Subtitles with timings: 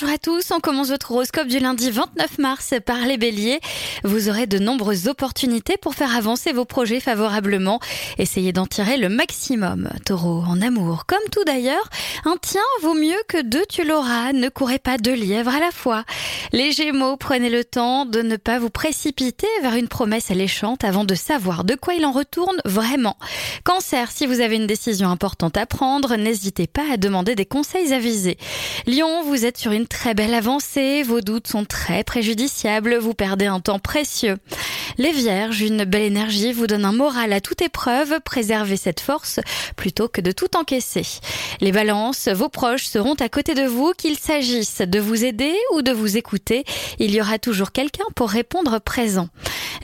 [0.00, 3.58] Bonjour à tous, on commence votre horoscope du lundi 29 mars par les béliers.
[4.04, 7.80] Vous aurez de nombreuses opportunités pour faire avancer vos projets favorablement.
[8.16, 9.88] Essayez d'en tirer le maximum.
[10.06, 11.90] Taureau, en amour, comme tout d'ailleurs,
[12.24, 14.32] un tien vaut mieux que deux tu l'auras.
[14.32, 16.04] Ne courez pas deux lièvres à la fois.
[16.52, 21.04] Les gémeaux, prenez le temps de ne pas vous précipiter vers une promesse alléchante avant
[21.04, 23.16] de savoir de quoi il en retourne vraiment.
[23.64, 27.92] Cancer, si vous avez une décision importante à prendre, n'hésitez pas à demander des conseils
[27.92, 28.38] avisés.
[28.86, 33.46] Lion, vous êtes sur une très belle avancée, vos doutes sont très préjudiciables, vous perdez
[33.46, 34.36] un temps précieux.
[34.98, 39.40] Les vierges, une belle énergie vous donne un moral à toute épreuve, préservez cette force
[39.76, 41.06] plutôt que de tout encaisser.
[41.60, 45.82] Les balances, vos proches seront à côté de vous, qu'il s'agisse de vous aider ou
[45.82, 46.64] de vous écouter,
[46.98, 49.28] il y aura toujours quelqu'un pour répondre présent.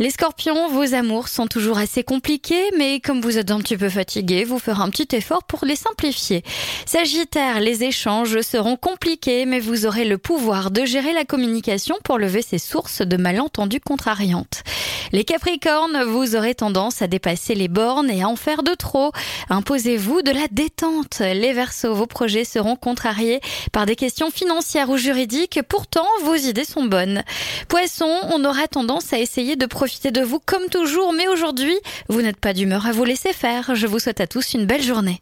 [0.00, 3.88] Les scorpions, vos amours sont toujours assez compliqués, mais comme vous êtes un petit peu
[3.88, 6.42] fatigué, vous ferez un petit effort pour les simplifier.
[6.84, 12.18] Sagittaire, les échanges seront compliqués, mais vous aurez le pouvoir de gérer la communication pour
[12.18, 14.64] lever ces sources de malentendus contrariantes.
[15.12, 19.12] Les Capricornes, vous aurez tendance à dépasser les bornes et à en faire de trop.
[19.48, 21.20] Imposez-vous de la détente.
[21.20, 25.60] Les Verseaux, vos projets seront contrariés par des questions financières ou juridiques.
[25.68, 27.22] Pourtant, vos idées sont bonnes.
[27.68, 31.74] Poissons, on aura tendance à essayer de profiter de vous comme toujours, mais aujourd'hui,
[32.08, 33.74] vous n'êtes pas d'humeur à vous laisser faire.
[33.74, 35.20] Je vous souhaite à tous une belle journée.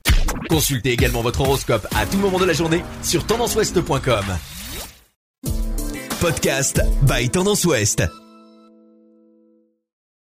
[0.49, 4.25] Consultez également votre horoscope à tout moment de la journée sur tendanceouest.com.
[6.21, 8.05] Podcast by Tendance Ouest.